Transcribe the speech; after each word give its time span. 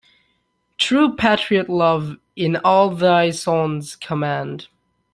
True 0.79 1.15
patriot 1.15 1.69
love 1.69 2.17
in 2.35 2.55
all 2.65 2.89
thy 2.89 3.29
sons 3.29 3.95
command. 3.95 4.67